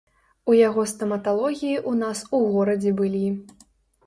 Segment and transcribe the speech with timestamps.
[0.53, 3.25] У яго стаматалогіі ў нас у горадзе былі.